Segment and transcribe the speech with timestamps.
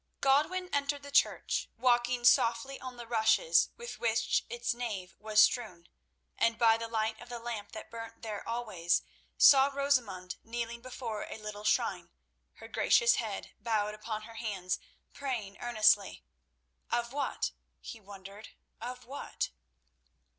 [0.19, 5.89] Godwin entered the church, walking softly on the rushes with which its nave was strewn,
[6.39, 9.03] and by the light of the lamp that burnt there always,
[9.37, 12.09] saw Rosamund kneeling before a little shrine,
[12.53, 14.79] her gracious head bowed upon her hands,
[15.13, 16.23] praying earnestly.
[16.89, 19.51] Of what, he wondered—of what?